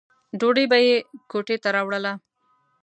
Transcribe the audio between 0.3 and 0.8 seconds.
ډوډۍ به